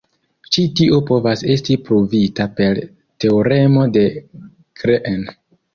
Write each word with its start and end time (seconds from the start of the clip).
Ĉi 0.55 0.63
tio 0.79 1.01
povas 1.09 1.43
esti 1.55 1.77
pruvita 1.91 2.49
per 2.61 2.83
teoremo 3.25 3.89
de 3.99 4.05
Green. 4.83 5.33